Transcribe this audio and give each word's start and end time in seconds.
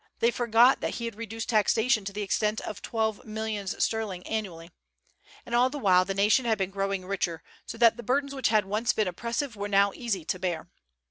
They 0.17 0.31
forgot 0.31 0.81
that 0.81 0.95
he 0.95 1.05
had 1.05 1.13
reduced 1.13 1.47
taxation 1.49 2.03
to 2.05 2.11
the 2.11 2.23
extent 2.23 2.59
of 2.61 2.81
twelve 2.81 3.23
millions 3.23 3.75
sterling 3.83 4.25
annually; 4.25 4.71
and 5.45 5.53
all 5.53 5.69
the 5.69 5.77
while 5.77 6.05
the 6.05 6.15
nation 6.15 6.43
had 6.45 6.57
been 6.57 6.71
growing 6.71 7.05
richer, 7.05 7.43
so 7.67 7.77
that 7.77 7.97
the 7.97 8.01
burdens 8.01 8.33
which 8.33 8.47
had 8.47 8.65
once 8.65 8.93
been 8.93 9.07
oppressive 9.07 9.55
were 9.55 9.69
now 9.69 9.91
easy 9.93 10.25
to 10.25 10.39
bear. 10.39 10.71